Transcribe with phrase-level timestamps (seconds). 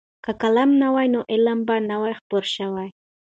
[0.23, 2.87] که قلم نه وای نو علم به نه وای خپور شوی.